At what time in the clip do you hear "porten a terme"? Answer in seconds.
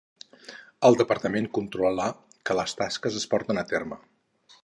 3.35-4.01